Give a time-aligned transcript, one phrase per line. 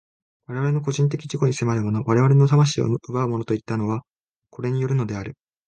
[0.47, 4.01] 我々の個人的自己に迫るもの、我々の魂を奪うものといったのは、
[4.49, 5.35] これによるのである。